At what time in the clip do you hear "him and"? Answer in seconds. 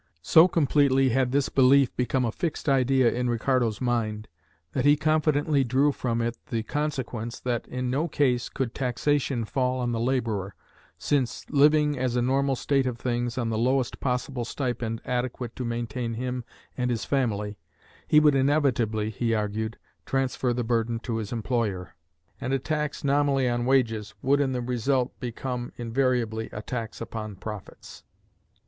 16.15-16.89